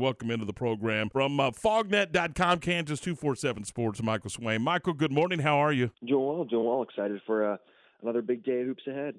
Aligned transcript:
Welcome 0.00 0.30
into 0.30 0.46
the 0.46 0.54
program 0.54 1.10
from 1.10 1.38
uh, 1.38 1.50
fognet.com, 1.50 2.60
Kansas 2.60 3.00
247 3.00 3.64
Sports, 3.64 4.02
Michael 4.02 4.30
Swain. 4.30 4.62
Michael, 4.62 4.94
good 4.94 5.12
morning. 5.12 5.40
How 5.40 5.58
are 5.58 5.74
you? 5.74 5.90
Doing 6.02 6.26
well, 6.26 6.44
doing 6.44 6.64
well. 6.64 6.82
Excited 6.82 7.20
for 7.26 7.52
uh, 7.52 7.56
another 8.00 8.22
big 8.22 8.42
day 8.42 8.62
of 8.62 8.68
hoops 8.68 8.86
ahead. 8.86 9.16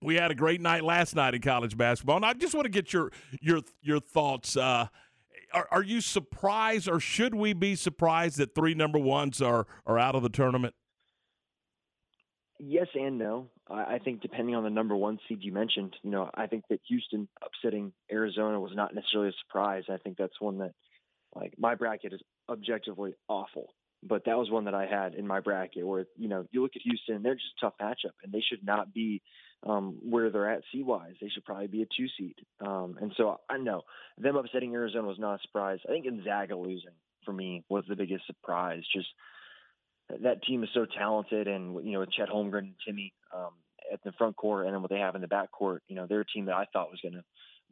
We 0.00 0.14
had 0.14 0.30
a 0.30 0.36
great 0.36 0.60
night 0.60 0.84
last 0.84 1.16
night 1.16 1.34
in 1.34 1.40
college 1.40 1.76
basketball, 1.76 2.14
and 2.14 2.24
I 2.24 2.32
just 2.32 2.54
want 2.54 2.66
to 2.66 2.70
get 2.70 2.92
your 2.92 3.10
your 3.40 3.62
your 3.82 3.98
thoughts. 3.98 4.56
Uh, 4.56 4.86
are, 5.52 5.66
are 5.72 5.82
you 5.82 6.00
surprised, 6.00 6.88
or 6.88 7.00
should 7.00 7.34
we 7.34 7.52
be 7.52 7.74
surprised 7.74 8.38
that 8.38 8.54
three 8.54 8.74
number 8.74 9.00
ones 9.00 9.42
are 9.42 9.66
are 9.84 9.98
out 9.98 10.14
of 10.14 10.22
the 10.22 10.28
tournament? 10.28 10.76
Yes 12.66 12.86
and 12.94 13.18
no. 13.18 13.48
I, 13.68 13.94
I 13.94 13.98
think 13.98 14.22
depending 14.22 14.54
on 14.54 14.64
the 14.64 14.70
number 14.70 14.96
one 14.96 15.18
seed 15.28 15.42
you 15.42 15.52
mentioned, 15.52 15.96
you 16.02 16.10
know, 16.10 16.30
I 16.34 16.46
think 16.46 16.64
that 16.70 16.80
Houston 16.88 17.28
upsetting 17.44 17.92
Arizona 18.10 18.58
was 18.58 18.72
not 18.74 18.94
necessarily 18.94 19.30
a 19.30 19.44
surprise. 19.46 19.84
I 19.90 19.98
think 19.98 20.16
that's 20.16 20.40
one 20.40 20.58
that, 20.58 20.72
like, 21.34 21.54
my 21.58 21.74
bracket 21.74 22.12
is 22.12 22.20
objectively 22.48 23.14
awful, 23.28 23.74
but 24.02 24.24
that 24.24 24.38
was 24.38 24.50
one 24.50 24.64
that 24.64 24.74
I 24.74 24.86
had 24.86 25.14
in 25.14 25.26
my 25.26 25.40
bracket 25.40 25.86
where, 25.86 26.06
you 26.16 26.28
know, 26.28 26.46
you 26.52 26.62
look 26.62 26.76
at 26.76 26.82
Houston, 26.82 27.22
they're 27.22 27.34
just 27.34 27.54
a 27.58 27.66
tough 27.66 27.74
matchup, 27.80 28.14
and 28.22 28.32
they 28.32 28.40
should 28.40 28.64
not 28.64 28.94
be 28.94 29.20
um, 29.66 29.98
where 30.02 30.30
they're 30.30 30.50
at 30.50 30.62
seed 30.72 30.86
wise. 30.86 31.14
They 31.20 31.28
should 31.28 31.44
probably 31.44 31.66
be 31.66 31.82
a 31.82 31.86
two 31.86 32.06
seed. 32.16 32.36
Um, 32.60 32.96
and 33.00 33.12
so 33.16 33.40
I 33.50 33.58
know 33.58 33.82
them 34.16 34.36
upsetting 34.36 34.74
Arizona 34.74 35.08
was 35.08 35.18
not 35.18 35.40
a 35.40 35.42
surprise. 35.42 35.80
I 35.86 35.92
think 35.92 36.04
Gonzaga 36.04 36.56
losing 36.56 36.96
for 37.24 37.32
me 37.32 37.64
was 37.68 37.84
the 37.88 37.96
biggest 37.96 38.26
surprise. 38.26 38.82
Just 38.94 39.08
that 40.22 40.42
team 40.42 40.62
is 40.62 40.70
so 40.74 40.86
talented, 40.86 41.48
and 41.48 41.84
you 41.84 41.92
know 41.92 42.00
with 42.00 42.12
Chet 42.12 42.28
Holmgren 42.28 42.58
and 42.58 42.74
Timme 42.86 43.12
um, 43.34 43.52
at 43.92 44.02
the 44.04 44.12
front 44.12 44.36
court, 44.36 44.66
and 44.66 44.74
then 44.74 44.82
what 44.82 44.90
they 44.90 44.98
have 44.98 45.14
in 45.14 45.20
the 45.20 45.28
back 45.28 45.50
court, 45.50 45.82
you 45.88 45.96
know 45.96 46.06
they're 46.08 46.20
a 46.20 46.26
team 46.26 46.46
that 46.46 46.54
I 46.54 46.66
thought 46.72 46.90
was 46.90 47.00
going 47.02 47.14
to 47.14 47.24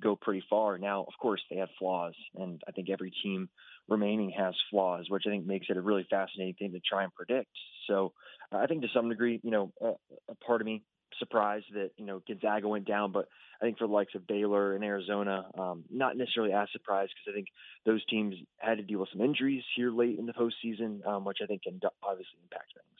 go 0.02 0.16
pretty 0.16 0.42
far. 0.48 0.78
Now, 0.78 1.02
of 1.02 1.12
course, 1.20 1.40
they 1.50 1.56
have 1.56 1.68
flaws, 1.78 2.14
and 2.34 2.60
I 2.66 2.72
think 2.72 2.88
every 2.90 3.12
team 3.22 3.48
remaining 3.88 4.32
has 4.36 4.54
flaws, 4.70 5.06
which 5.08 5.24
I 5.26 5.30
think 5.30 5.46
makes 5.46 5.66
it 5.68 5.76
a 5.76 5.82
really 5.82 6.06
fascinating 6.10 6.54
thing 6.54 6.72
to 6.72 6.80
try 6.80 7.04
and 7.04 7.14
predict. 7.14 7.50
So, 7.88 8.12
I 8.50 8.66
think 8.66 8.82
to 8.82 8.88
some 8.94 9.08
degree, 9.08 9.40
you 9.42 9.50
know, 9.50 9.72
a, 9.80 9.92
a 10.30 10.34
part 10.46 10.60
of 10.60 10.66
me 10.66 10.82
surprised 11.18 11.66
that 11.74 11.90
you 11.96 12.04
know 12.04 12.22
Gonzaga 12.26 12.68
went 12.68 12.86
down, 12.86 13.12
but 13.12 13.28
I 13.60 13.64
think 13.64 13.78
for 13.78 13.86
the 13.86 13.92
likes 13.92 14.14
of 14.14 14.26
Baylor 14.26 14.74
and 14.74 14.84
Arizona, 14.84 15.46
um, 15.58 15.84
not 15.90 16.16
necessarily 16.16 16.52
as 16.52 16.68
surprised 16.72 17.12
because 17.14 17.32
I 17.32 17.34
think 17.36 17.48
those 17.86 18.04
teams 18.06 18.34
had 18.58 18.78
to 18.78 18.82
deal 18.82 19.00
with 19.00 19.10
some 19.12 19.20
injuries 19.22 19.62
here 19.76 19.90
late 19.90 20.18
in 20.18 20.26
the 20.26 20.32
postseason, 20.32 21.06
um, 21.06 21.24
which 21.24 21.38
I 21.42 21.46
think 21.46 21.62
can 21.62 21.80
obviously 22.02 22.38
impact 22.42 22.72
things. 22.74 22.92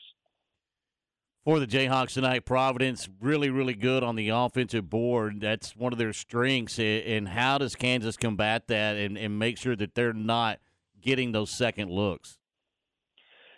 For 1.43 1.59
the 1.59 1.67
Jayhawks 1.67 2.13
tonight, 2.13 2.45
Providence 2.45 3.09
really, 3.19 3.49
really 3.49 3.73
good 3.73 4.01
on 4.01 4.15
the 4.15 4.29
offensive 4.29 4.89
board. 4.89 5.41
That's 5.41 5.75
one 5.75 5.91
of 5.91 5.99
their 5.99 6.13
strengths. 6.13 6.79
And 6.79 7.27
how 7.27 7.57
does 7.57 7.75
Kansas 7.75 8.15
combat 8.15 8.67
that 8.67 8.95
and, 8.95 9.17
and 9.17 9.37
make 9.37 9.57
sure 9.57 9.75
that 9.75 9.93
they're 9.93 10.13
not 10.13 10.59
getting 11.01 11.33
those 11.33 11.49
second 11.49 11.91
looks? 11.91 12.37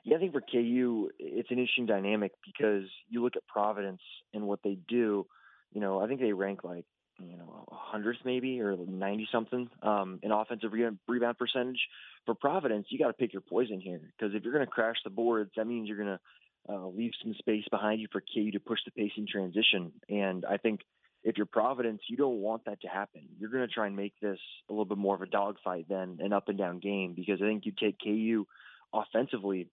Yeah, 0.05 0.17
I 0.17 0.19
think 0.19 0.33
for 0.33 0.41
KU, 0.41 1.09
it's 1.17 1.49
an 1.49 1.57
interesting 1.57 1.87
dynamic 1.87 2.31
because 2.45 2.83
you 3.09 3.23
look 3.23 3.35
at 3.35 3.45
Providence 3.47 4.01
and 4.33 4.43
what 4.43 4.59
they 4.63 4.77
do. 4.87 5.25
You 5.73 5.81
know, 5.81 5.99
I 5.99 6.07
think 6.07 6.21
they 6.21 6.31
rank 6.31 6.63
like 6.63 6.85
you 7.19 7.37
know, 7.37 7.65
hundredth 7.71 8.19
maybe 8.25 8.61
or 8.61 8.75
ninety 8.87 9.27
something 9.31 9.69
um, 9.81 10.19
in 10.21 10.31
offensive 10.31 10.73
re- 10.73 10.89
rebound 11.07 11.37
percentage. 11.37 11.79
For 12.25 12.35
Providence, 12.35 12.87
you 12.89 12.99
got 12.99 13.07
to 13.07 13.13
pick 13.13 13.33
your 13.33 13.41
poison 13.41 13.79
here 13.79 14.01
because 14.17 14.35
if 14.35 14.43
you're 14.43 14.53
going 14.53 14.65
to 14.65 14.71
crash 14.71 14.97
the 15.03 15.09
boards, 15.09 15.51
that 15.55 15.65
means 15.65 15.87
you're 15.87 15.97
going 15.97 16.17
to 16.17 16.73
uh, 16.73 16.87
leave 16.87 17.11
some 17.23 17.33
space 17.39 17.63
behind 17.71 18.01
you 18.01 18.07
for 18.11 18.21
KU 18.21 18.51
to 18.51 18.59
push 18.59 18.79
the 18.85 18.91
pace 18.91 19.11
in 19.17 19.27
transition. 19.27 19.91
And 20.09 20.45
I 20.45 20.57
think 20.57 20.81
if 21.23 21.37
you're 21.37 21.45
Providence, 21.45 22.01
you 22.09 22.17
don't 22.17 22.41
want 22.41 22.65
that 22.65 22.81
to 22.81 22.87
happen. 22.87 23.21
You're 23.39 23.49
going 23.49 23.67
to 23.67 23.73
try 23.73 23.87
and 23.87 23.95
make 23.95 24.13
this 24.21 24.39
a 24.69 24.73
little 24.73 24.85
bit 24.85 24.97
more 24.97 25.15
of 25.15 25.21
a 25.21 25.27
dogfight 25.27 25.87
than 25.89 26.17
an 26.19 26.33
up 26.33 26.49
and 26.49 26.57
down 26.57 26.79
game 26.79 27.13
because 27.15 27.41
I 27.41 27.45
think 27.45 27.65
you 27.65 27.71
take 27.79 27.97
KU 28.03 28.45
offensively 28.93 29.69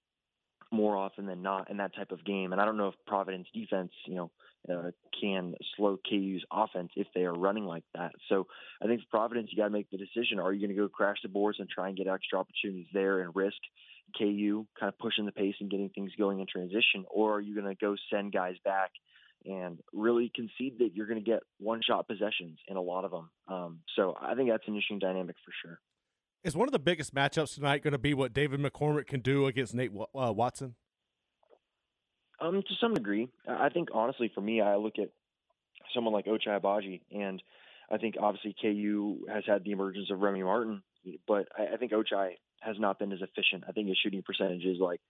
more 0.73 0.97
often 0.97 1.27
than 1.27 1.43
not 1.43 1.71
in 1.71 1.77
that 1.77 1.95
type 1.95 2.11
of 2.11 2.25
game. 2.25 2.53
And 2.53 2.61
I 2.61 2.65
don't 2.65 2.77
know 2.77 2.89
if 2.89 2.95
Providence 3.07 3.47
defense, 3.55 3.93
you 4.07 4.15
know, 4.15 4.31
uh, 4.71 4.91
can 5.21 5.55
slow 5.77 5.99
KU's 6.09 6.45
offense 6.53 6.91
if 6.97 7.09
they 7.15 7.23
are 7.23 7.35
running 7.35 7.65
like 7.65 7.85
that. 7.95 8.13
So 8.29 8.47
I 8.83 8.87
think 8.87 9.03
for 9.03 9.19
Providence, 9.19 9.49
you 9.51 9.59
got 9.59 9.65
to 9.65 9.71
make 9.71 9.91
the 9.91 9.99
decision: 9.99 10.39
Are 10.39 10.53
you 10.53 10.67
going 10.67 10.77
to 10.77 10.83
go 10.83 10.89
crash 10.89 11.19
the 11.23 11.29
boards 11.29 11.59
and 11.61 11.69
try 11.69 11.89
and 11.89 11.97
get 11.97 12.07
extra 12.07 12.39
opportunities 12.39 12.87
there 12.93 13.21
and 13.21 13.35
risk 13.35 13.59
KU 14.19 14.67
kind 14.79 14.93
of 14.93 14.99
pushing 14.99 15.27
the 15.27 15.33
pace 15.33 15.55
and 15.61 15.71
getting 15.71 15.89
things 15.91 16.13
going 16.19 16.41
in 16.41 16.47
transition, 16.47 17.05
or 17.11 17.37
are 17.37 17.41
you 17.41 17.55
going 17.55 17.67
to 17.67 17.75
go 17.75 17.97
send 18.11 18.33
guys 18.33 18.57
back? 18.65 18.91
And 19.45 19.81
really 19.93 20.31
concede 20.33 20.79
that 20.79 20.91
you're 20.95 21.09
going 21.09 21.23
to 21.23 21.29
get 21.29 21.41
one-shot 21.59 22.07
possessions 22.07 22.61
in 22.69 22.77
a 22.77 22.81
lot 22.81 23.05
of 23.05 23.11
them. 23.11 23.31
Um, 23.49 23.79
so 23.97 24.17
I 24.21 24.37
think 24.37 24.51
that's 24.51 24.63
an 24.69 24.75
interesting 24.75 25.01
dynamic 25.01 25.35
for 25.45 25.53
sure. 25.61 25.81
Is 26.45 26.57
one 26.57 26.67
of 26.67 26.73
the 26.73 26.81
biggest 26.81 27.15
matchups 27.15 27.55
tonight 27.55 27.85
going 27.85 27.93
to 27.93 27.99
be 27.99 28.15
what 28.15 28.33
David 28.33 28.59
McCormack 28.59 29.07
can 29.07 29.21
do 29.21 29.47
against 29.47 29.75
Nate 29.75 29.93
uh, 29.97 30.33
Watson? 30.33 30.75
Um, 32.41 32.63
to 32.63 32.75
some 32.81 32.95
degree, 32.95 33.29
I 33.49 33.69
think 33.69 33.91
honestly, 33.95 34.31
for 34.35 34.41
me, 34.41 34.61
I 34.61 34.75
look 34.75 34.95
at 34.99 35.11
someone 35.95 36.13
like 36.13 36.27
Ochai 36.27 36.61
Agbaji, 36.61 37.03
and 37.13 37.41
I 37.89 37.99
think 37.99 38.17
obviously 38.21 38.57
KU 38.61 39.21
has 39.33 39.45
had 39.47 39.63
the 39.63 39.71
emergence 39.71 40.11
of 40.11 40.19
Remy 40.19 40.43
Martin, 40.43 40.83
but 41.29 41.47
I, 41.57 41.75
I 41.75 41.77
think 41.77 41.93
Ochai 41.93 42.33
has 42.61 42.77
not 42.77 42.99
been 42.99 43.13
as 43.13 43.21
efficient. 43.21 43.63
I 43.69 43.73
think 43.73 43.87
his 43.87 43.99
shooting 44.03 44.23
percentage 44.23 44.65
is 44.65 44.79
like 44.81 45.01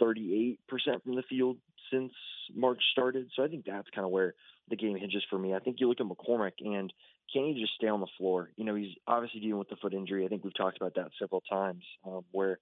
38% 0.00 0.58
from 1.02 1.16
the 1.16 1.22
field 1.28 1.58
since 1.92 2.12
March 2.54 2.80
started. 2.92 3.28
So 3.34 3.44
I 3.44 3.48
think 3.48 3.64
that's 3.64 3.88
kind 3.94 4.04
of 4.04 4.10
where 4.10 4.34
the 4.68 4.76
game 4.76 4.96
hinges 4.96 5.24
for 5.30 5.38
me. 5.38 5.54
I 5.54 5.58
think 5.58 5.76
you 5.80 5.88
look 5.88 6.00
at 6.00 6.06
McCormack 6.06 6.52
and 6.60 6.92
can 7.32 7.44
he 7.46 7.60
just 7.60 7.74
stay 7.74 7.88
on 7.88 8.00
the 8.00 8.06
floor? 8.18 8.50
You 8.56 8.64
know, 8.64 8.74
he's 8.74 8.94
obviously 9.06 9.40
dealing 9.40 9.58
with 9.58 9.68
the 9.68 9.76
foot 9.76 9.94
injury. 9.94 10.24
I 10.24 10.28
think 10.28 10.44
we've 10.44 10.56
talked 10.56 10.76
about 10.76 10.94
that 10.96 11.10
several 11.18 11.42
times, 11.42 11.82
um, 12.06 12.24
where 12.32 12.58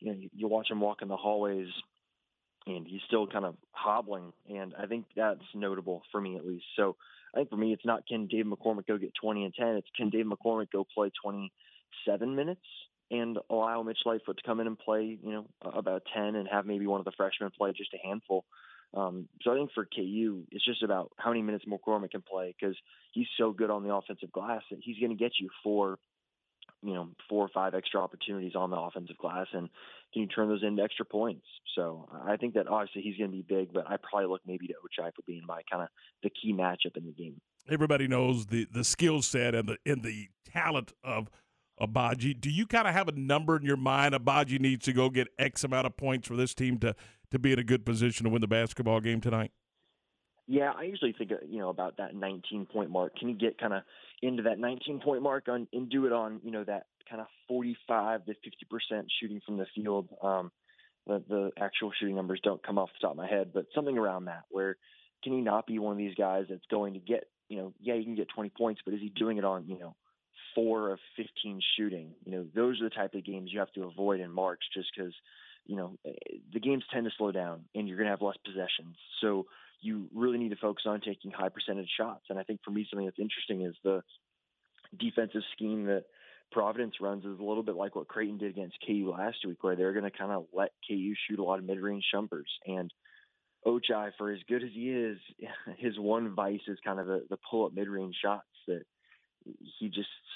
you 0.00 0.10
know 0.10 0.18
you, 0.18 0.30
you 0.34 0.48
watch 0.48 0.70
him 0.70 0.80
walk 0.80 1.02
in 1.02 1.08
the 1.08 1.16
hallways 1.16 1.68
and 2.66 2.86
he's 2.86 3.00
still 3.06 3.26
kind 3.26 3.44
of 3.44 3.56
hobbling, 3.72 4.32
and 4.48 4.74
I 4.78 4.86
think 4.86 5.06
that's 5.16 5.42
notable 5.54 6.02
for 6.12 6.20
me 6.20 6.36
at 6.36 6.46
least. 6.46 6.64
So 6.76 6.96
I 7.34 7.38
think 7.38 7.50
for 7.50 7.56
me, 7.56 7.72
it's 7.72 7.84
not 7.84 8.06
can 8.06 8.26
Dave 8.28 8.44
McCormack 8.44 8.86
go 8.86 8.98
get 8.98 9.12
20 9.20 9.44
and 9.44 9.54
10. 9.54 9.66
It's 9.76 9.88
can 9.96 10.10
Dave 10.10 10.26
McCormack 10.26 10.70
go 10.70 10.86
play 10.94 11.10
27 11.22 12.36
minutes 12.36 12.60
and 13.12 13.38
allow 13.50 13.82
Mitch 13.82 13.98
Lightfoot 14.06 14.38
to 14.38 14.42
come 14.42 14.58
in 14.58 14.66
and 14.66 14.78
play, 14.78 15.18
you 15.22 15.32
know, 15.32 15.46
about 15.62 16.02
10 16.14 16.34
and 16.34 16.48
have 16.50 16.64
maybe 16.64 16.86
one 16.86 16.98
of 16.98 17.04
the 17.04 17.12
freshmen 17.12 17.50
play 17.56 17.72
just 17.76 17.92
a 17.92 18.06
handful. 18.06 18.44
Um, 18.94 19.28
so 19.42 19.52
I 19.52 19.56
think 19.56 19.70
for 19.74 19.84
KU, 19.84 20.44
it's 20.50 20.64
just 20.64 20.82
about 20.82 21.12
how 21.18 21.30
many 21.30 21.42
minutes 21.42 21.64
McCormack 21.66 22.10
can 22.10 22.22
play 22.22 22.54
because 22.58 22.76
he's 23.12 23.26
so 23.38 23.52
good 23.52 23.70
on 23.70 23.82
the 23.82 23.94
offensive 23.94 24.32
glass 24.32 24.62
that 24.70 24.80
he's 24.82 24.98
going 24.98 25.10
to 25.10 25.16
get 25.16 25.32
you 25.38 25.50
four, 25.62 25.98
you 26.82 26.94
know, 26.94 27.10
four 27.28 27.44
or 27.44 27.50
five 27.54 27.74
extra 27.74 28.00
opportunities 28.00 28.54
on 28.54 28.70
the 28.70 28.76
offensive 28.76 29.16
glass, 29.18 29.46
and 29.52 29.68
can 30.12 30.22
you 30.22 30.28
turn 30.28 30.48
those 30.48 30.62
into 30.62 30.82
extra 30.82 31.06
points? 31.06 31.46
So 31.74 32.08
I 32.26 32.36
think 32.36 32.54
that 32.54 32.66
obviously 32.66 33.02
he's 33.02 33.16
going 33.16 33.30
to 33.30 33.36
be 33.36 33.42
big, 33.42 33.72
but 33.72 33.88
I 33.88 33.96
probably 33.96 34.28
look 34.28 34.42
maybe 34.46 34.66
to 34.68 34.74
Ochai 34.74 35.10
for 35.14 35.22
being 35.26 35.42
my 35.46 35.62
kind 35.70 35.82
of 35.82 35.88
the 36.22 36.30
key 36.30 36.52
matchup 36.52 36.96
in 36.96 37.06
the 37.06 37.12
game. 37.12 37.40
Everybody 37.68 38.08
knows 38.08 38.46
the 38.46 38.66
the 38.70 38.84
skill 38.84 39.22
set 39.22 39.54
and 39.54 39.68
the 39.68 39.78
and 39.86 40.02
the 40.02 40.28
talent 40.44 40.92
of 41.02 41.30
Agbaji. 41.80 42.40
Do 42.40 42.50
you 42.50 42.66
kind 42.66 42.86
of 42.86 42.94
have 42.94 43.08
a 43.08 43.12
number 43.12 43.56
in 43.56 43.62
your 43.62 43.76
mind? 43.76 44.14
Agbaji 44.14 44.60
needs 44.60 44.84
to 44.86 44.92
go 44.92 45.10
get 45.10 45.28
X 45.38 45.64
amount 45.64 45.86
of 45.86 45.96
points 45.96 46.28
for 46.28 46.36
this 46.36 46.54
team 46.54 46.78
to 46.78 46.94
to 47.30 47.38
be 47.38 47.52
in 47.52 47.58
a 47.58 47.64
good 47.64 47.86
position 47.86 48.24
to 48.24 48.30
win 48.30 48.42
the 48.42 48.46
basketball 48.46 49.00
game 49.00 49.20
tonight. 49.20 49.52
Yeah, 50.46 50.72
I 50.76 50.82
usually 50.82 51.14
think 51.16 51.32
uh, 51.32 51.36
you 51.48 51.58
know 51.58 51.70
about 51.70 51.96
that 51.96 52.14
19 52.14 52.66
point 52.66 52.90
mark. 52.90 53.16
Can 53.16 53.28
you 53.28 53.34
get 53.36 53.58
kind 53.58 53.72
of 53.72 53.82
into 54.20 54.42
that 54.44 54.58
19 54.58 55.00
point 55.00 55.22
mark 55.22 55.48
on 55.48 55.66
and 55.72 55.88
do 55.88 56.06
it 56.06 56.12
on 56.12 56.40
you 56.44 56.50
know 56.50 56.64
that 56.64 56.86
kind 57.08 57.20
of 57.20 57.26
45 57.48 58.26
to 58.26 58.34
50 58.34 58.50
percent 58.70 59.06
shooting 59.20 59.40
from 59.46 59.56
the 59.56 59.66
field? 59.74 60.08
Um, 60.22 60.50
the 61.06 61.22
the 61.28 61.50
actual 61.58 61.90
shooting 61.98 62.16
numbers 62.16 62.40
don't 62.42 62.62
come 62.62 62.78
off 62.78 62.90
the 62.92 63.06
top 63.06 63.12
of 63.12 63.16
my 63.16 63.28
head, 63.28 63.52
but 63.54 63.66
something 63.74 63.96
around 63.96 64.26
that. 64.26 64.44
Where 64.50 64.76
can 65.24 65.32
he 65.32 65.40
not 65.40 65.66
be 65.66 65.78
one 65.78 65.92
of 65.92 65.98
these 65.98 66.14
guys 66.14 66.46
that's 66.48 66.66
going 66.70 66.94
to 66.94 67.00
get 67.00 67.28
you 67.48 67.58
know 67.58 67.72
yeah 67.80 67.94
you 67.94 68.04
can 68.04 68.14
get 68.14 68.28
20 68.28 68.50
points, 68.50 68.80
but 68.84 68.94
is 68.94 69.00
he 69.00 69.08
doing 69.08 69.38
it 69.38 69.44
on 69.44 69.66
you 69.66 69.78
know 69.78 69.94
four 70.54 70.92
of 70.92 70.98
15 71.16 71.60
shooting? 71.76 72.12
You 72.24 72.32
know 72.32 72.46
those 72.54 72.80
are 72.80 72.84
the 72.84 72.94
type 72.94 73.14
of 73.14 73.24
games 73.24 73.50
you 73.52 73.58
have 73.60 73.72
to 73.72 73.84
avoid 73.84 74.20
in 74.20 74.30
March, 74.30 74.60
just 74.74 74.90
because 74.94 75.14
you 75.66 75.76
know 75.76 75.96
eh, 76.06 76.12
the 76.52 76.60
games 76.60 76.84
tend 76.92 77.04
to 77.04 77.10
slow 77.16 77.32
down 77.32 77.64
and 77.74 77.88
you're 77.88 77.96
going 77.96 78.06
to 78.06 78.12
have 78.12 78.22
less 78.22 78.36
possessions. 78.44 78.96
So 79.20 79.46
you 79.80 80.08
really 80.14 80.38
need 80.38 80.50
to 80.50 80.56
focus 80.56 80.84
on 80.86 81.00
taking 81.00 81.32
high 81.32 81.48
percentage 81.48 81.90
shots. 81.96 82.24
And 82.30 82.38
I 82.38 82.44
think 82.44 82.60
for 82.64 82.70
me, 82.70 82.86
something 82.88 83.06
that's 83.06 83.18
interesting 83.18 83.62
is 83.62 83.74
the 83.82 84.02
defensive 84.98 85.42
scheme 85.54 85.86
that 85.86 86.04
Providence 86.52 86.94
runs 87.00 87.24
is 87.24 87.38
a 87.38 87.42
little 87.42 87.62
bit 87.62 87.74
like 87.74 87.96
what 87.96 88.08
Creighton 88.08 88.38
did 88.38 88.50
against 88.50 88.76
KU 88.86 89.12
last 89.16 89.38
week, 89.46 89.64
where 89.64 89.74
they're 89.74 89.92
going 89.92 90.10
to 90.10 90.16
kind 90.16 90.30
of 90.30 90.46
let 90.52 90.70
KU 90.86 91.14
shoot 91.26 91.38
a 91.38 91.42
lot 91.42 91.58
of 91.58 91.64
mid-range 91.64 92.04
jumpers. 92.12 92.50
And 92.66 92.92
Ochai, 93.66 94.10
for 94.18 94.30
as 94.30 94.40
good 94.48 94.62
as 94.62 94.70
he 94.72 94.90
is, 94.90 95.18
his 95.78 95.98
one 95.98 96.34
vice 96.34 96.60
is 96.68 96.78
kind 96.84 97.00
of 97.00 97.06
the, 97.06 97.24
the 97.30 97.38
pull-up 97.50 97.72
mid-range 97.74 98.16
shots 98.22 98.46
that 98.68 98.82
he 98.82 98.82
just 98.82 98.92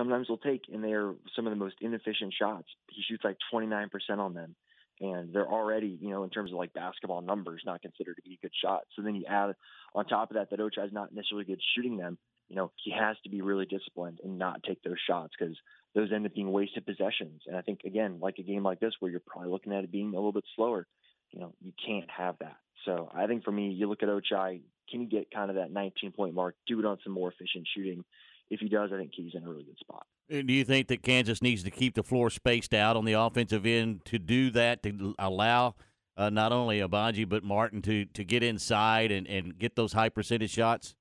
sometimes 0.06 0.28
will 0.28 0.38
take, 0.38 0.62
and 0.72 0.82
they 0.82 0.92
are 0.92 1.14
some 1.34 1.46
of 1.46 1.50
the 1.50 1.56
most 1.56 1.76
inefficient 1.80 2.34
shots. 2.38 2.68
He 2.88 3.02
shoots 3.02 3.24
like 3.24 3.36
29% 3.52 3.90
on 4.18 4.34
them 4.34 4.54
and 5.00 5.32
they're 5.32 5.46
already, 5.46 5.98
you 6.00 6.10
know, 6.10 6.24
in 6.24 6.30
terms 6.30 6.52
of 6.52 6.58
like 6.58 6.72
basketball 6.72 7.20
numbers, 7.20 7.62
not 7.66 7.82
considered 7.82 8.16
to 8.16 8.22
be 8.22 8.34
a 8.34 8.42
good 8.42 8.52
shot. 8.62 8.82
So 8.94 9.02
then 9.02 9.14
you 9.14 9.24
add 9.28 9.54
on 9.94 10.06
top 10.06 10.30
of 10.30 10.36
that 10.36 10.50
that 10.50 10.58
Ochai 10.58 10.86
is 10.86 10.92
not 10.92 11.14
necessarily 11.14 11.44
good 11.44 11.60
shooting 11.74 11.96
them. 11.96 12.18
You 12.48 12.56
know, 12.56 12.70
he 12.82 12.92
has 12.92 13.16
to 13.24 13.30
be 13.30 13.42
really 13.42 13.66
disciplined 13.66 14.20
and 14.22 14.38
not 14.38 14.62
take 14.62 14.82
those 14.82 14.98
shots 15.06 15.34
because 15.38 15.56
those 15.94 16.12
end 16.12 16.26
up 16.26 16.34
being 16.34 16.52
wasted 16.52 16.86
possessions. 16.86 17.42
And 17.46 17.56
I 17.56 17.62
think 17.62 17.80
again, 17.84 18.18
like 18.20 18.38
a 18.38 18.42
game 18.42 18.62
like 18.62 18.80
this 18.80 18.94
where 19.00 19.10
you're 19.10 19.20
probably 19.26 19.50
looking 19.50 19.72
at 19.72 19.84
it 19.84 19.92
being 19.92 20.12
a 20.12 20.16
little 20.16 20.32
bit 20.32 20.44
slower, 20.54 20.86
you 21.32 21.40
know, 21.40 21.52
you 21.60 21.72
can't 21.84 22.10
have 22.10 22.36
that. 22.38 22.56
So 22.84 23.10
I 23.14 23.26
think 23.26 23.44
for 23.44 23.52
me, 23.52 23.70
you 23.70 23.88
look 23.88 24.02
at 24.02 24.08
Ochai, 24.08 24.60
can 24.88 25.00
he 25.00 25.06
get 25.06 25.30
kind 25.30 25.50
of 25.50 25.56
that 25.56 25.72
19 25.72 26.12
point 26.12 26.34
mark, 26.34 26.54
do 26.66 26.78
it 26.78 26.86
on 26.86 26.98
some 27.02 27.12
more 27.12 27.30
efficient 27.30 27.66
shooting? 27.74 28.04
If 28.50 28.60
he 28.60 28.68
does, 28.68 28.90
I 28.92 28.98
think 28.98 29.12
he's 29.14 29.34
in 29.34 29.42
a 29.42 29.48
really 29.48 29.64
good 29.64 29.78
spot. 29.78 30.06
And 30.30 30.46
do 30.46 30.54
you 30.54 30.64
think 30.64 30.88
that 30.88 31.02
Kansas 31.02 31.42
needs 31.42 31.62
to 31.64 31.70
keep 31.70 31.94
the 31.94 32.02
floor 32.02 32.30
spaced 32.30 32.74
out 32.74 32.96
on 32.96 33.04
the 33.04 33.14
offensive 33.14 33.66
end 33.66 34.04
to 34.06 34.18
do 34.18 34.50
that, 34.50 34.82
to 34.82 35.14
allow 35.18 35.74
uh, 36.16 36.30
not 36.30 36.52
only 36.52 36.80
Agbaji 36.80 37.28
but 37.28 37.44
Martin 37.44 37.82
to, 37.82 38.04
to 38.06 38.24
get 38.24 38.42
inside 38.42 39.10
and, 39.10 39.26
and 39.26 39.58
get 39.58 39.76
those 39.76 39.92
high 39.92 40.08
percentage 40.08 40.50
shots? 40.50 40.94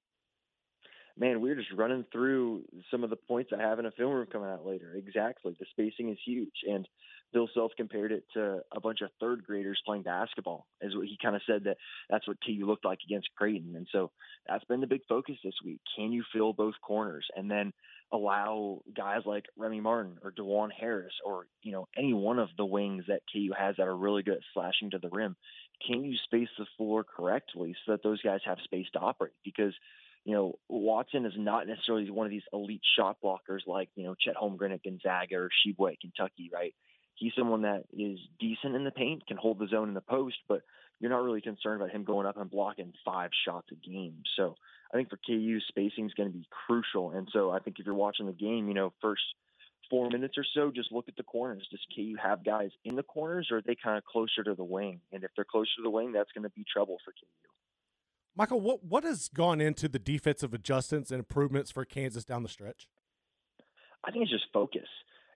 Man, 1.17 1.41
we're 1.41 1.55
just 1.55 1.71
running 1.71 2.05
through 2.11 2.63
some 2.91 3.03
of 3.03 3.09
the 3.09 3.15
points 3.15 3.51
I 3.53 3.61
have 3.61 3.79
in 3.79 3.85
a 3.85 3.91
film 3.91 4.13
room 4.13 4.27
coming 4.31 4.49
out 4.49 4.65
later. 4.65 4.93
Exactly. 4.95 5.55
The 5.59 5.65
spacing 5.71 6.09
is 6.09 6.17
huge. 6.25 6.53
And 6.67 6.87
Bill 7.33 7.49
Self 7.53 7.71
compared 7.77 8.11
it 8.11 8.23
to 8.33 8.59
a 8.71 8.79
bunch 8.79 9.01
of 9.01 9.09
third 9.19 9.43
graders 9.43 9.81
playing 9.85 10.03
basketball, 10.03 10.67
as 10.81 10.95
what 10.95 11.07
he 11.07 11.17
kind 11.21 11.35
of 11.35 11.41
said 11.47 11.63
that 11.65 11.77
that's 12.09 12.27
what 12.27 12.37
KU 12.45 12.65
looked 12.65 12.85
like 12.85 12.99
against 13.05 13.29
Creighton. 13.35 13.75
And 13.75 13.87
so 13.91 14.11
that's 14.47 14.63
been 14.65 14.81
the 14.81 14.87
big 14.87 15.01
focus 15.07 15.35
this 15.43 15.55
week. 15.63 15.79
Can 15.95 16.11
you 16.11 16.23
fill 16.33 16.53
both 16.53 16.75
corners 16.81 17.25
and 17.35 17.49
then 17.49 17.73
allow 18.11 18.81
guys 18.95 19.21
like 19.25 19.45
Remy 19.57 19.81
Martin 19.81 20.17
or 20.23 20.31
Dajuan 20.31 20.69
Harris 20.77 21.13
or, 21.25 21.47
you 21.63 21.71
know, 21.71 21.87
any 21.97 22.13
one 22.13 22.39
of 22.39 22.49
the 22.57 22.65
wings 22.65 23.05
that 23.07 23.21
KU 23.33 23.51
has 23.57 23.75
that 23.77 23.87
are 23.87 23.97
really 23.97 24.23
good 24.23 24.35
at 24.35 24.43
slashing 24.53 24.91
to 24.91 24.99
the 24.99 25.09
rim? 25.09 25.35
Can 25.85 26.05
you 26.05 26.15
space 26.23 26.49
the 26.57 26.65
floor 26.77 27.03
correctly 27.03 27.75
so 27.85 27.93
that 27.93 28.03
those 28.03 28.21
guys 28.21 28.39
have 28.45 28.59
space 28.63 28.85
to 28.93 28.99
operate? 28.99 29.33
Because 29.43 29.73
you 30.25 30.33
know, 30.33 30.57
Watson 30.67 31.25
is 31.25 31.33
not 31.37 31.67
necessarily 31.67 32.09
one 32.09 32.25
of 32.25 32.31
these 32.31 32.41
elite 32.51 32.81
shot 32.97 33.17
blockers 33.23 33.67
like, 33.67 33.89
you 33.95 34.03
know, 34.03 34.15
Chet 34.19 34.35
Holmgren 34.35 34.73
at 34.73 34.83
Gonzaga 34.83 35.35
or 35.35 35.49
Tshiebwe 35.49 35.93
at 35.93 35.99
Kentucky, 35.99 36.49
right? 36.51 36.73
He's 37.13 37.31
someone 37.37 37.61
that 37.61 37.85
is 37.93 38.19
decent 38.39 38.75
in 38.75 38.83
the 38.83 38.91
paint, 38.91 39.27
can 39.27 39.37
hold 39.37 39.59
the 39.59 39.67
zone 39.67 39.87
in 39.87 39.93
the 39.93 40.01
post, 40.01 40.37
but 40.49 40.63
you're 40.99 41.11
not 41.11 41.23
really 41.23 41.41
concerned 41.41 41.79
about 41.79 41.93
him 41.93 42.03
going 42.03 42.25
up 42.25 42.37
and 42.37 42.49
blocking 42.49 42.91
five 43.05 43.29
shots 43.45 43.67
a 43.71 43.75
game. 43.75 44.23
So 44.35 44.55
I 44.91 44.97
think 44.97 45.09
for 45.09 45.19
KU, 45.25 45.59
spacing 45.67 46.07
is 46.07 46.13
going 46.13 46.29
to 46.29 46.37
be 46.37 46.47
crucial. 46.67 47.11
And 47.11 47.29
so 47.31 47.51
I 47.51 47.59
think 47.59 47.79
if 47.79 47.85
you're 47.85 47.95
watching 47.95 48.25
the 48.25 48.33
game, 48.33 48.67
you 48.67 48.73
know, 48.73 48.93
first 49.01 49.21
four 49.91 50.09
minutes 50.09 50.37
or 50.37 50.45
so, 50.55 50.71
just 50.75 50.91
look 50.91 51.07
at 51.07 51.15
the 51.15 51.23
corners. 51.23 51.67
Does 51.69 51.85
KU 51.95 52.15
have 52.21 52.43
guys 52.43 52.71
in 52.83 52.95
the 52.95 53.03
corners 53.03 53.49
or 53.51 53.57
are 53.57 53.61
they 53.61 53.75
kind 53.75 53.97
of 53.97 54.05
closer 54.05 54.43
to 54.43 54.55
the 54.55 54.63
wing? 54.63 55.01
And 55.13 55.23
if 55.23 55.29
they're 55.35 55.45
closer 55.45 55.69
to 55.77 55.83
the 55.83 55.91
wing, 55.91 56.13
that's 56.13 56.31
going 56.31 56.43
to 56.43 56.49
be 56.49 56.65
trouble 56.71 56.97
for 57.05 57.11
KU. 57.11 57.54
Michael, 58.35 58.59
what 58.59 58.83
what 58.83 59.03
has 59.03 59.29
gone 59.29 59.61
into 59.61 59.87
the 59.87 59.99
defensive 59.99 60.53
adjustments 60.53 61.09
and 61.09 61.19
improvements 61.19 61.71
for 61.71 61.85
Kansas 61.85 62.25
down 62.25 62.43
the 62.43 62.49
stretch? 62.49 62.87
I 64.03 64.11
think 64.11 64.23
it's 64.23 64.31
just 64.31 64.45
focus. 64.53 64.87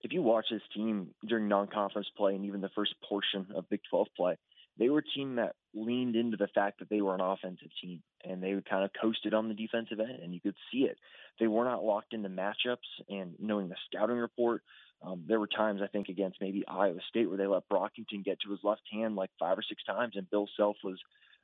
If 0.03 0.13
you 0.13 0.21
watch 0.21 0.45
this 0.51 0.61
team 0.73 1.09
during 1.27 1.47
non-conference 1.47 2.07
play 2.15 2.35
and 2.35 2.45
even 2.45 2.61
the 2.61 2.69
first 2.75 2.93
portion 3.07 3.47
of 3.55 3.69
Big 3.69 3.81
12 3.89 4.07
play, 4.15 4.37
they 4.77 4.89
were 4.89 4.99
a 4.99 5.03
team 5.03 5.35
that 5.35 5.55
leaned 5.73 6.15
into 6.15 6.37
the 6.37 6.47
fact 6.55 6.79
that 6.79 6.89
they 6.89 7.01
were 7.01 7.13
an 7.13 7.21
offensive 7.21 7.67
team 7.81 8.01
and 8.23 8.41
they 8.41 8.55
kind 8.69 8.85
of 8.85 8.91
coasted 8.99 9.33
on 9.33 9.49
the 9.49 9.53
defensive 9.53 9.99
end 9.99 10.19
and 10.23 10.33
you 10.33 10.39
could 10.39 10.55
see 10.71 10.79
it. 10.79 10.97
They 11.39 11.47
were 11.47 11.65
not 11.65 11.83
locked 11.83 12.13
into 12.13 12.29
matchups 12.29 12.77
and 13.09 13.33
knowing 13.39 13.67
the 13.67 13.75
scouting 13.87 14.17
report. 14.17 14.61
Um, 15.01 15.23
there 15.27 15.39
were 15.39 15.47
times 15.47 15.81
I 15.83 15.87
think 15.87 16.07
against 16.07 16.39
maybe 16.39 16.63
Iowa 16.67 16.99
State 17.09 17.27
where 17.27 17.37
they 17.37 17.47
let 17.47 17.67
Brockington 17.69 18.23
get 18.23 18.39
to 18.41 18.51
his 18.51 18.59
left 18.63 18.83
hand 18.91 19.15
like 19.15 19.31
five 19.39 19.57
or 19.57 19.63
six 19.67 19.83
times 19.83 20.13
and 20.15 20.29
Bill 20.29 20.47
Self 20.55 20.77
was 20.83 20.99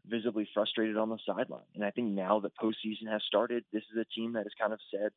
visibly 0.10 0.48
frustrated 0.54 0.98
on 0.98 1.10
the 1.10 1.18
sideline. 1.25 1.66
And 1.74 1.84
I 1.84 1.92
think 1.92 2.10
now 2.10 2.40
that 2.42 2.57
postseason 2.62 3.12
has 3.12 3.22
started, 3.28 3.63
this 3.72 3.84
is 3.94 4.00
a 4.00 4.06
team 4.19 4.34
that 4.34 4.44
has 4.44 4.54
kind 4.60 4.74
of 4.74 4.80
said, 4.92 5.12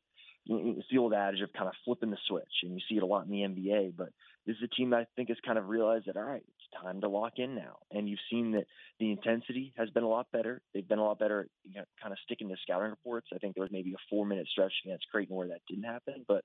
it's 0.45 0.87
the 0.89 0.97
old 0.97 1.13
adage 1.13 1.41
of 1.41 1.53
kind 1.53 1.67
of 1.67 1.75
flipping 1.85 2.09
the 2.09 2.17
switch, 2.27 2.63
and 2.63 2.73
you 2.73 2.79
see 2.89 2.95
it 2.95 3.03
a 3.03 3.05
lot 3.05 3.25
in 3.25 3.31
the 3.31 3.41
NBA. 3.41 3.93
But 3.95 4.09
this 4.47 4.55
is 4.55 4.63
a 4.63 4.75
team 4.75 4.91
that 4.91 5.01
I 5.01 5.05
think 5.15 5.29
has 5.29 5.37
kind 5.45 5.57
of 5.57 5.67
realized 5.67 6.07
that 6.07 6.17
all 6.17 6.23
right, 6.23 6.41
it's 6.41 6.81
time 6.81 7.01
to 7.01 7.09
lock 7.09 7.33
in 7.37 7.55
now. 7.55 7.77
And 7.91 8.09
you've 8.09 8.19
seen 8.31 8.53
that 8.53 8.65
the 8.99 9.11
intensity 9.11 9.73
has 9.77 9.89
been 9.89 10.03
a 10.03 10.09
lot 10.09 10.27
better. 10.31 10.61
They've 10.73 10.87
been 10.87 10.99
a 10.99 11.03
lot 11.03 11.19
better, 11.19 11.47
you 11.65 11.75
know, 11.75 11.85
kind 12.01 12.13
of 12.13 12.19
sticking 12.23 12.49
to 12.49 12.55
scouting 12.63 12.89
reports. 12.89 13.27
I 13.33 13.37
think 13.37 13.55
there 13.55 13.63
was 13.63 13.71
maybe 13.71 13.93
a 13.93 14.01
four-minute 14.09 14.47
stretch 14.51 14.73
against 14.85 15.09
Creighton 15.11 15.35
where 15.35 15.49
that 15.49 15.61
didn't 15.67 15.83
happen, 15.83 16.25
but 16.27 16.43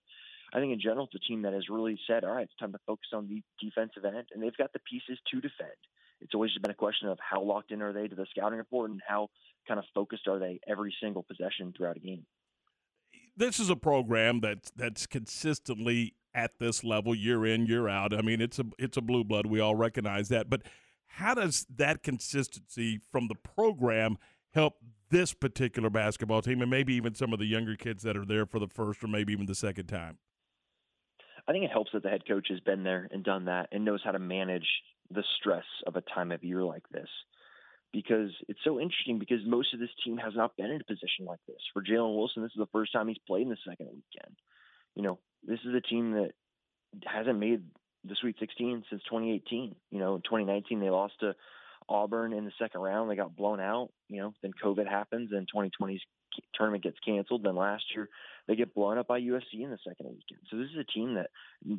I 0.52 0.60
think 0.60 0.72
in 0.72 0.80
general 0.80 1.06
it's 1.06 1.14
a 1.14 1.26
team 1.26 1.42
that 1.42 1.54
has 1.54 1.68
really 1.68 1.98
said, 2.06 2.24
all 2.24 2.34
right, 2.34 2.44
it's 2.44 2.56
time 2.60 2.72
to 2.72 2.78
focus 2.86 3.08
on 3.12 3.28
the 3.28 3.42
defensive 3.60 4.04
end, 4.04 4.26
and 4.32 4.42
they've 4.42 4.56
got 4.56 4.72
the 4.72 4.80
pieces 4.80 5.18
to 5.30 5.40
defend 5.40 5.78
it's 6.24 6.34
always 6.34 6.50
been 6.60 6.70
a 6.70 6.74
question 6.74 7.08
of 7.08 7.18
how 7.20 7.42
locked 7.42 7.70
in 7.70 7.82
are 7.82 7.92
they 7.92 8.08
to 8.08 8.14
the 8.16 8.26
scouting 8.30 8.58
report 8.58 8.90
and 8.90 9.00
how 9.06 9.28
kind 9.68 9.78
of 9.78 9.84
focused 9.94 10.26
are 10.26 10.38
they 10.38 10.58
every 10.66 10.94
single 11.00 11.22
possession 11.22 11.72
throughout 11.76 11.96
a 11.96 12.00
game. 12.00 12.24
This 13.36 13.60
is 13.60 13.68
a 13.68 13.76
program 13.76 14.40
that's 14.40 14.72
that's 14.74 15.06
consistently 15.06 16.14
at 16.34 16.58
this 16.58 16.82
level 16.82 17.14
year 17.14 17.44
in 17.44 17.66
year 17.66 17.88
out. 17.88 18.14
I 18.14 18.22
mean, 18.22 18.40
it's 18.40 18.58
a 18.58 18.64
it's 18.78 18.96
a 18.96 19.02
blue 19.02 19.22
blood. 19.22 19.46
We 19.46 19.60
all 19.60 19.74
recognize 19.74 20.28
that, 20.30 20.48
but 20.48 20.62
how 21.06 21.34
does 21.34 21.66
that 21.76 22.02
consistency 22.02 23.00
from 23.12 23.28
the 23.28 23.34
program 23.34 24.16
help 24.52 24.74
this 25.10 25.34
particular 25.34 25.90
basketball 25.90 26.42
team 26.42 26.62
and 26.62 26.70
maybe 26.70 26.94
even 26.94 27.14
some 27.14 27.32
of 27.32 27.38
the 27.38 27.46
younger 27.46 27.76
kids 27.76 28.02
that 28.04 28.16
are 28.16 28.24
there 28.24 28.46
for 28.46 28.58
the 28.58 28.66
first 28.66 29.04
or 29.04 29.08
maybe 29.08 29.32
even 29.32 29.46
the 29.46 29.54
second 29.54 29.86
time? 29.86 30.18
I 31.46 31.52
think 31.52 31.64
it 31.64 31.70
helps 31.70 31.90
that 31.92 32.02
the 32.02 32.08
head 32.08 32.26
coach 32.26 32.46
has 32.48 32.60
been 32.60 32.84
there 32.84 33.08
and 33.10 33.22
done 33.22 33.44
that 33.46 33.68
and 33.70 33.84
knows 33.84 34.00
how 34.02 34.12
to 34.12 34.18
manage 34.18 34.66
the 35.10 35.24
stress 35.38 35.64
of 35.86 35.96
a 35.96 36.00
time 36.00 36.32
of 36.32 36.44
year 36.44 36.62
like 36.62 36.88
this. 36.90 37.08
Because 37.92 38.30
it's 38.48 38.58
so 38.64 38.80
interesting 38.80 39.20
because 39.20 39.38
most 39.46 39.72
of 39.72 39.78
this 39.78 39.90
team 40.04 40.16
has 40.16 40.32
not 40.34 40.56
been 40.56 40.70
in 40.70 40.80
a 40.80 40.84
position 40.84 41.26
like 41.26 41.38
this. 41.46 41.58
For 41.72 41.82
Jalen 41.82 42.16
Wilson, 42.16 42.42
this 42.42 42.50
is 42.50 42.58
the 42.58 42.66
first 42.72 42.92
time 42.92 43.06
he's 43.06 43.18
played 43.24 43.42
in 43.42 43.50
the 43.50 43.56
second 43.68 43.86
weekend. 43.86 44.36
You 44.96 45.02
know, 45.02 45.18
this 45.46 45.60
is 45.64 45.74
a 45.74 45.80
team 45.80 46.12
that 46.12 46.32
hasn't 47.06 47.38
made 47.38 47.62
the 48.04 48.16
Sweet 48.20 48.36
16 48.40 48.84
since 48.90 49.02
2018. 49.04 49.76
You 49.90 49.98
know, 49.98 50.16
in 50.16 50.22
2019 50.22 50.80
they 50.80 50.90
lost 50.90 51.14
to 51.20 51.34
Auburn 51.88 52.32
in 52.32 52.44
the 52.44 52.52
second 52.58 52.80
round. 52.80 53.10
They 53.10 53.16
got 53.16 53.36
blown 53.36 53.60
out. 53.60 53.90
You 54.08 54.22
know, 54.22 54.34
then 54.42 54.52
COVID 54.62 54.88
happens 54.88 55.30
and 55.32 55.48
2020's 55.54 56.02
tournament 56.54 56.84
gets 56.84 56.98
canceled. 57.04 57.42
Then 57.42 57.56
last 57.56 57.84
year 57.94 58.08
they 58.46 58.56
get 58.56 58.74
blown 58.74 58.98
up 58.98 59.06
by 59.06 59.20
USC 59.20 59.62
in 59.62 59.70
the 59.70 59.78
second 59.86 60.06
weekend. 60.06 60.40
So 60.50 60.58
this 60.58 60.68
is 60.70 60.78
a 60.78 60.84
team 60.84 61.14
that 61.14 61.30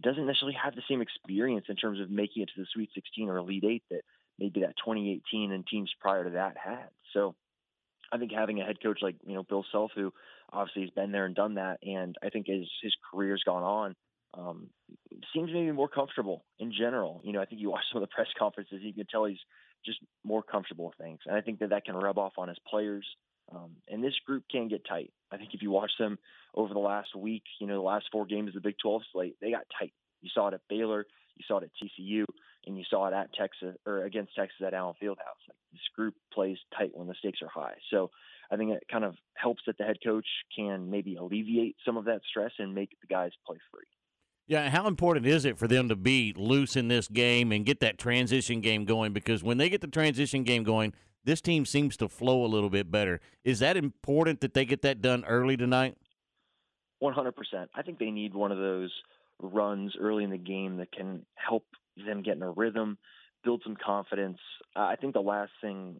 doesn't 0.01 0.25
necessarily 0.25 0.57
have 0.61 0.75
the 0.75 0.81
same 0.89 1.01
experience 1.01 1.65
in 1.69 1.75
terms 1.75 1.99
of 1.99 2.09
making 2.09 2.43
it 2.43 2.49
to 2.55 2.61
the 2.61 2.67
Sweet 2.73 2.89
16 2.95 3.29
or 3.29 3.37
Elite 3.37 3.63
Eight 3.63 3.83
that 3.91 4.01
maybe 4.39 4.61
that 4.61 4.75
2018 4.77 5.51
and 5.51 5.65
teams 5.67 5.91
prior 5.99 6.23
to 6.23 6.31
that 6.31 6.57
had. 6.57 6.89
So 7.13 7.35
I 8.11 8.17
think 8.17 8.31
having 8.31 8.61
a 8.61 8.65
head 8.65 8.81
coach 8.81 8.99
like 9.01 9.15
you 9.25 9.35
know 9.35 9.43
Bill 9.43 9.65
Self, 9.71 9.91
who 9.95 10.13
obviously 10.51 10.83
has 10.83 10.91
been 10.91 11.11
there 11.11 11.25
and 11.25 11.35
done 11.35 11.55
that, 11.55 11.79
and 11.83 12.15
I 12.23 12.29
think 12.29 12.49
as 12.49 12.67
his 12.81 12.95
career's 13.11 13.43
gone 13.45 13.63
on, 13.63 13.95
um, 14.37 14.67
seems 15.33 15.51
maybe 15.51 15.71
more 15.71 15.87
comfortable 15.87 16.43
in 16.59 16.71
general. 16.71 17.21
You 17.23 17.33
know, 17.33 17.41
I 17.41 17.45
think 17.45 17.61
you 17.61 17.69
watch 17.69 17.83
some 17.91 18.01
of 18.01 18.07
the 18.07 18.13
press 18.13 18.27
conferences, 18.37 18.79
you 18.81 18.93
can 18.93 19.07
tell 19.07 19.25
he's 19.25 19.37
just 19.85 19.99
more 20.23 20.43
comfortable 20.43 20.85
with 20.85 20.97
things, 20.97 21.19
and 21.25 21.35
I 21.35 21.41
think 21.41 21.59
that 21.59 21.69
that 21.69 21.85
can 21.85 21.95
rub 21.95 22.17
off 22.17 22.33
on 22.37 22.47
his 22.47 22.57
players. 22.69 23.05
Um, 23.53 23.77
and 23.87 24.03
this 24.03 24.15
group 24.25 24.43
can 24.51 24.67
get 24.67 24.85
tight. 24.87 25.11
I 25.31 25.37
think 25.37 25.53
if 25.53 25.61
you 25.61 25.71
watch 25.71 25.91
them 25.99 26.17
over 26.55 26.73
the 26.73 26.79
last 26.79 27.15
week, 27.15 27.43
you 27.59 27.67
know, 27.67 27.75
the 27.75 27.81
last 27.81 28.05
four 28.11 28.25
games 28.25 28.49
of 28.49 28.53
the 28.55 28.61
Big 28.61 28.75
12 28.81 29.01
slate, 29.11 29.35
they 29.41 29.51
got 29.51 29.65
tight. 29.79 29.93
You 30.21 30.29
saw 30.33 30.47
it 30.47 30.53
at 30.53 30.61
Baylor, 30.69 31.05
you 31.35 31.45
saw 31.47 31.57
it 31.57 31.63
at 31.63 31.69
TCU, 31.81 32.25
and 32.65 32.77
you 32.77 32.83
saw 32.89 33.07
it 33.07 33.13
at 33.13 33.33
Texas 33.33 33.75
or 33.85 34.05
against 34.05 34.35
Texas 34.35 34.57
at 34.65 34.73
Allen 34.73 34.95
Fieldhouse. 35.01 35.43
Like 35.47 35.57
this 35.71 35.81
group 35.95 36.15
plays 36.33 36.57
tight 36.75 36.91
when 36.93 37.07
the 37.07 37.15
stakes 37.19 37.39
are 37.41 37.49
high. 37.49 37.75
So 37.91 38.09
I 38.51 38.57
think 38.57 38.71
it 38.71 38.83
kind 38.91 39.03
of 39.03 39.15
helps 39.35 39.61
that 39.67 39.77
the 39.77 39.83
head 39.83 39.97
coach 40.03 40.25
can 40.55 40.89
maybe 40.89 41.15
alleviate 41.15 41.75
some 41.85 41.97
of 41.97 42.05
that 42.05 42.21
stress 42.27 42.51
and 42.57 42.73
make 42.73 42.91
the 43.01 43.07
guys 43.07 43.31
play 43.45 43.57
free. 43.71 43.85
Yeah, 44.47 44.69
how 44.69 44.87
important 44.87 45.25
is 45.25 45.43
it 45.43 45.57
for 45.57 45.67
them 45.67 45.89
to 45.89 45.95
be 45.95 46.33
loose 46.37 46.75
in 46.75 46.87
this 46.87 47.07
game 47.07 47.51
and 47.51 47.65
get 47.65 47.79
that 47.79 47.97
transition 47.97 48.61
game 48.61 48.85
going? 48.85 49.11
Because 49.11 49.43
when 49.43 49.57
they 49.57 49.69
get 49.69 49.81
the 49.81 49.87
transition 49.87 50.43
game 50.43 50.63
going, 50.63 50.93
this 51.25 51.41
team 51.41 51.65
seems 51.65 51.97
to 51.97 52.07
flow 52.07 52.45
a 52.45 52.47
little 52.47 52.69
bit 52.69 52.91
better. 52.91 53.19
Is 53.43 53.59
that 53.59 53.75
important 53.75 54.41
that 54.41 54.53
they 54.53 54.65
get 54.65 54.81
that 54.83 55.01
done 55.01 55.25
early 55.25 55.57
tonight? 55.57 55.97
100%. 57.03 57.33
I 57.75 57.81
think 57.81 57.99
they 57.99 58.11
need 58.11 58.33
one 58.33 58.51
of 58.51 58.57
those 58.57 58.91
runs 59.41 59.93
early 59.99 60.23
in 60.23 60.29
the 60.29 60.37
game 60.37 60.77
that 60.77 60.91
can 60.91 61.25
help 61.35 61.65
them 61.97 62.21
get 62.21 62.35
in 62.35 62.43
a 62.43 62.51
rhythm, 62.51 62.97
build 63.43 63.61
some 63.63 63.75
confidence. 63.75 64.39
I 64.75 64.95
think 64.95 65.13
the 65.13 65.21
last 65.21 65.51
thing 65.61 65.99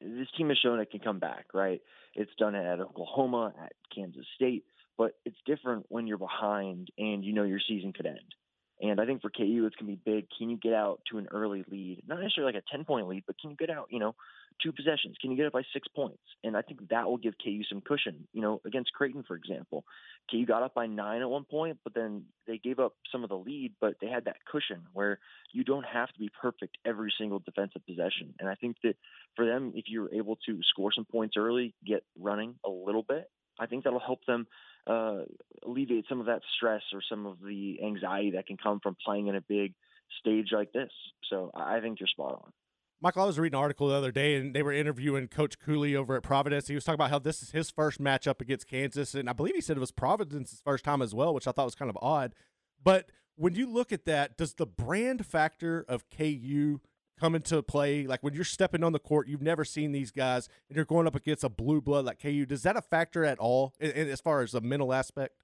this 0.00 0.28
team 0.36 0.48
has 0.48 0.58
shown 0.58 0.78
it 0.78 0.90
can 0.90 1.00
come 1.00 1.18
back, 1.18 1.46
right? 1.54 1.80
It's 2.14 2.30
done 2.38 2.54
it 2.54 2.64
at 2.64 2.80
Oklahoma, 2.80 3.52
at 3.64 3.72
Kansas 3.94 4.26
State, 4.34 4.64
but 4.96 5.12
it's 5.24 5.38
different 5.46 5.86
when 5.88 6.06
you're 6.06 6.18
behind 6.18 6.88
and 6.98 7.24
you 7.24 7.32
know 7.32 7.44
your 7.44 7.60
season 7.66 7.92
could 7.92 8.06
end. 8.06 8.34
And 8.80 9.00
I 9.00 9.06
think 9.06 9.22
for 9.22 9.30
KU, 9.30 9.64
it's 9.66 9.74
going 9.74 9.90
to 9.90 9.96
be 9.96 10.00
big. 10.04 10.26
Can 10.38 10.50
you 10.50 10.56
get 10.56 10.72
out 10.72 11.00
to 11.10 11.18
an 11.18 11.26
early 11.32 11.64
lead? 11.68 12.02
Not 12.06 12.20
necessarily 12.20 12.52
like 12.52 12.62
a 12.62 12.76
10 12.76 12.84
point 12.84 13.08
lead, 13.08 13.24
but 13.26 13.38
can 13.40 13.50
you 13.50 13.56
get 13.56 13.70
out, 13.70 13.88
you 13.90 13.98
know, 13.98 14.14
two 14.62 14.72
possessions? 14.72 15.16
Can 15.20 15.30
you 15.30 15.36
get 15.36 15.46
it 15.46 15.52
by 15.52 15.62
six 15.72 15.88
points? 15.88 16.22
And 16.44 16.56
I 16.56 16.62
think 16.62 16.88
that 16.90 17.06
will 17.06 17.16
give 17.16 17.34
KU 17.42 17.62
some 17.68 17.80
cushion, 17.80 18.26
you 18.32 18.40
know, 18.40 18.60
against 18.66 18.92
Creighton, 18.92 19.24
for 19.26 19.36
example. 19.36 19.84
KU 20.30 20.46
got 20.46 20.62
up 20.62 20.74
by 20.74 20.86
nine 20.86 21.22
at 21.22 21.28
one 21.28 21.44
point, 21.44 21.78
but 21.84 21.94
then 21.94 22.24
they 22.46 22.58
gave 22.58 22.78
up 22.78 22.94
some 23.10 23.22
of 23.22 23.30
the 23.30 23.36
lead, 23.36 23.74
but 23.80 23.94
they 24.00 24.08
had 24.08 24.24
that 24.26 24.36
cushion 24.50 24.82
where 24.92 25.18
you 25.52 25.64
don't 25.64 25.86
have 25.86 26.08
to 26.08 26.18
be 26.18 26.30
perfect 26.40 26.76
every 26.84 27.12
single 27.18 27.38
defensive 27.38 27.84
possession. 27.86 28.34
And 28.38 28.48
I 28.48 28.54
think 28.54 28.76
that 28.82 28.96
for 29.36 29.46
them, 29.46 29.72
if 29.74 29.84
you're 29.88 30.12
able 30.12 30.36
to 30.46 30.60
score 30.62 30.92
some 30.92 31.04
points 31.04 31.36
early, 31.36 31.74
get 31.86 32.04
running 32.18 32.54
a 32.64 32.70
little 32.70 33.02
bit, 33.02 33.30
I 33.58 33.66
think 33.66 33.84
that'll 33.84 33.98
help 33.98 34.24
them 34.26 34.46
uh, 34.86 35.22
alleviate 35.66 36.06
some 36.08 36.20
of 36.20 36.26
that 36.26 36.42
stress 36.56 36.82
or 36.92 37.00
some 37.08 37.26
of 37.26 37.38
the 37.44 37.80
anxiety 37.84 38.32
that 38.32 38.46
can 38.46 38.56
come 38.56 38.80
from 38.80 38.96
playing 39.04 39.26
in 39.26 39.34
a 39.34 39.40
big 39.40 39.74
stage 40.20 40.48
like 40.52 40.72
this. 40.72 40.90
So 41.28 41.50
I 41.54 41.80
think 41.80 42.00
you're 42.00 42.08
spot 42.08 42.40
on. 42.44 42.52
Michael, 43.00 43.22
I 43.22 43.26
was 43.26 43.38
reading 43.38 43.56
an 43.56 43.62
article 43.62 43.88
the 43.88 43.94
other 43.94 44.10
day, 44.10 44.34
and 44.34 44.52
they 44.52 44.62
were 44.62 44.72
interviewing 44.72 45.28
Coach 45.28 45.60
Cooley 45.60 45.94
over 45.94 46.16
at 46.16 46.24
Providence. 46.24 46.66
He 46.66 46.74
was 46.74 46.82
talking 46.82 46.96
about 46.96 47.10
how 47.10 47.20
this 47.20 47.44
is 47.44 47.52
his 47.52 47.70
first 47.70 48.00
matchup 48.00 48.40
against 48.40 48.66
Kansas, 48.66 49.14
and 49.14 49.30
I 49.30 49.32
believe 49.32 49.54
he 49.54 49.60
said 49.60 49.76
it 49.76 49.80
was 49.80 49.92
Providence's 49.92 50.60
first 50.64 50.84
time 50.84 51.00
as 51.00 51.14
well, 51.14 51.32
which 51.32 51.46
I 51.46 51.52
thought 51.52 51.66
was 51.66 51.76
kind 51.76 51.90
of 51.90 51.98
odd. 52.02 52.34
But 52.82 53.12
when 53.36 53.54
you 53.54 53.70
look 53.70 53.92
at 53.92 54.04
that, 54.06 54.36
does 54.36 54.54
the 54.54 54.66
brand 54.66 55.24
factor 55.24 55.84
of 55.88 56.10
KU 56.10 56.80
come 57.20 57.36
into 57.36 57.62
play? 57.62 58.04
Like 58.04 58.24
when 58.24 58.34
you're 58.34 58.42
stepping 58.42 58.82
on 58.82 58.92
the 58.92 58.98
court, 58.98 59.28
you've 59.28 59.42
never 59.42 59.64
seen 59.64 59.92
these 59.92 60.10
guys, 60.10 60.48
and 60.68 60.74
you're 60.74 60.84
going 60.84 61.06
up 61.06 61.14
against 61.14 61.44
a 61.44 61.48
blue 61.48 61.80
blood 61.80 62.04
like 62.04 62.20
KU. 62.20 62.46
Does 62.46 62.64
that 62.64 62.76
a 62.76 62.82
factor 62.82 63.24
at 63.24 63.38
all 63.38 63.74
in, 63.78 63.92
in, 63.92 64.08
as 64.10 64.20
far 64.20 64.42
as 64.42 64.50
the 64.50 64.60
mental 64.60 64.92
aspect? 64.92 65.36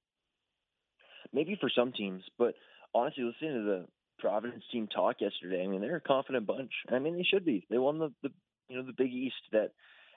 Maybe 1.32 1.56
for 1.60 1.70
some 1.70 1.92
teams, 1.92 2.24
but 2.36 2.54
honestly, 2.92 3.22
listening 3.22 3.52
to 3.52 3.62
the 3.62 3.86
Providence 4.18 4.64
team 4.72 4.88
talk 4.88 5.20
yesterday. 5.20 5.62
I 5.62 5.66
mean, 5.66 5.80
they're 5.80 5.96
a 5.96 6.00
confident 6.00 6.46
bunch. 6.46 6.72
I 6.90 6.98
mean, 6.98 7.16
they 7.16 7.24
should 7.24 7.44
be. 7.44 7.66
They 7.70 7.78
won 7.78 7.98
the, 7.98 8.12
the 8.22 8.30
you 8.68 8.76
know 8.76 8.82
the 8.84 8.92
Big 8.92 9.12
East 9.12 9.34
that 9.52 9.72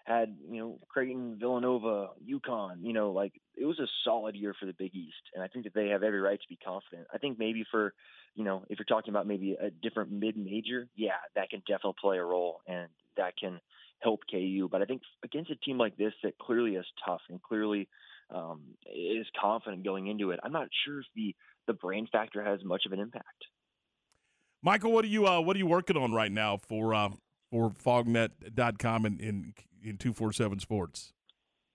had 0.06 0.38
you 0.50 0.60
know 0.60 0.80
Creighton, 0.88 1.38
Villanova, 1.39 2.10
UConn. 2.25 2.77
You 2.82 2.94
know, 2.94 3.12
like 3.12 3.34
it 3.56 3.66
was 3.66 3.80
a 3.80 3.88
solid 4.04 4.36
year 4.36 4.54
for 4.60 4.66
the 4.66 4.74
Big 4.74 4.96
East, 4.96 5.16
and 5.34 5.44
I 5.44 5.48
think 5.48 5.66
that 5.66 5.74
they 5.74 5.89
have 5.89 6.04
every 6.04 6.22
right 6.22 6.39
to 6.39 6.48
be 6.48 6.58
confident. 6.58 7.08
I 7.13 7.18
think 7.18 7.38
maybe 7.38 7.66
for 7.70 7.94
you 8.36 8.44
know 8.44 8.63
if 8.70 8.80
you're 8.80 8.86
talking 8.86 9.13
about 9.13 9.27
maybe 9.27 9.58
a 9.60 9.70
different 9.70 10.12
mid-major, 10.12 10.88
yeah, 10.96 11.20
that 11.36 11.50
can 11.50 11.60
definitely 11.62 11.96
play 12.01 12.18
a 12.18 12.24
role, 12.24 12.62
and 12.68 12.88
that 13.18 13.34
can 13.38 13.60
help 14.00 14.22
KU. 14.32 14.70
But 14.72 14.82
I 14.82 14.86
think 14.86 15.01
against 15.24 15.51
a 15.51 15.56
team 15.56 15.77
like 15.77 15.98
this 15.98 16.13
that 16.24 16.38
clearly 16.38 16.75
is 16.75 16.86
tough 17.06 17.22
and 17.30 17.42
clearly 17.42 17.89
um, 18.34 18.62
is 18.86 19.25
confident 19.39 19.84
going 19.84 20.08
into 20.08 20.32
it, 20.32 20.39
I'm 20.44 20.51
not 20.51 20.70
sure 20.86 21.00
if 21.00 21.06
the 21.16 21.36
the 21.68 21.74
brain 21.74 22.08
factor 22.12 22.44
has 22.44 22.63
much 22.63 22.86
of 22.86 22.94
an 22.94 23.00
impact. 23.00 23.46
Michael, 24.62 24.92
what 24.92 25.06
are 25.06 25.10
you 25.10 25.28
uh, 25.28 25.40
what 25.42 25.56
are 25.56 25.60
you 25.60 25.68
working 25.68 25.98
on 25.98 26.14
right 26.14 26.32
now 26.32 26.58
for 26.58 26.94
uh, 26.94 27.10
for 27.52 27.70
fognet.com 27.70 29.06
and 29.06 29.22
in 29.22 29.54
in 29.84 29.98
247 29.98 30.60
Sports? 30.60 31.14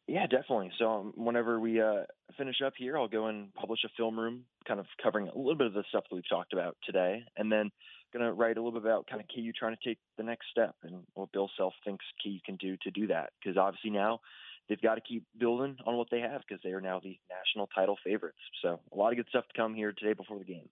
Yeah, 0.08 0.26
definitely. 0.26 0.72
So 0.78 0.90
um, 0.90 1.12
whenever 1.16 1.60
we 1.60 1.80
uh, 1.80 2.02
finish 2.36 2.56
up 2.64 2.74
here, 2.76 2.98
I'll 2.98 3.08
go 3.08 3.26
and 3.26 3.54
publish 3.54 3.80
a 3.84 3.88
film 3.96 4.18
room, 4.18 4.44
kind 4.66 4.80
of 4.80 4.86
covering 5.02 5.28
a 5.28 5.38
little 5.38 5.54
bit 5.54 5.68
of 5.68 5.74
the 5.74 5.84
stuff 5.88 6.04
that 6.10 6.14
we've 6.14 6.28
talked 6.28 6.52
about 6.52 6.76
today, 6.84 7.24
and 7.36 7.50
then 7.50 7.70
going 8.12 8.24
to 8.24 8.32
write 8.32 8.58
a 8.58 8.60
little 8.60 8.78
bit 8.78 8.86
about 8.86 9.06
kind 9.06 9.22
of 9.22 9.28
KU 9.34 9.52
trying 9.58 9.74
to 9.74 9.88
take 9.88 9.98
the 10.18 10.22
next 10.22 10.46
step 10.50 10.74
and 10.82 11.04
what 11.14 11.32
Bill 11.32 11.48
Self 11.56 11.72
thinks 11.84 12.04
KU 12.22 12.38
can 12.44 12.56
do 12.56 12.76
to 12.82 12.90
do 12.90 13.06
that. 13.06 13.30
Because 13.40 13.56
obviously 13.56 13.90
now 13.90 14.20
they've 14.68 14.80
got 14.80 14.96
to 14.96 15.00
keep 15.00 15.24
building 15.38 15.76
on 15.86 15.96
what 15.96 16.08
they 16.10 16.20
have 16.20 16.42
because 16.46 16.60
they 16.62 16.70
are 16.70 16.80
now 16.80 17.00
the 17.02 17.18
national 17.30 17.68
title 17.74 17.96
favorites. 18.04 18.38
So 18.60 18.80
a 18.92 18.96
lot 18.96 19.12
of 19.12 19.16
good 19.16 19.28
stuff 19.28 19.44
to 19.48 19.60
come 19.60 19.74
here 19.74 19.92
today 19.96 20.12
before 20.12 20.38
the 20.38 20.44
game. 20.44 20.68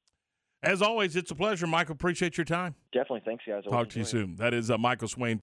As 0.62 0.82
always, 0.82 1.16
it's 1.16 1.30
a 1.30 1.34
pleasure, 1.34 1.66
Michael. 1.66 1.94
Appreciate 1.94 2.36
your 2.36 2.44
time. 2.44 2.74
Definitely. 2.92 3.22
Thanks, 3.24 3.44
guys. 3.46 3.64
Talk 3.64 3.88
to 3.90 3.98
you 3.98 4.04
soon. 4.04 4.36
That 4.36 4.52
is 4.52 4.70
uh, 4.70 4.76
Michael 4.76 5.08
Swain. 5.08 5.38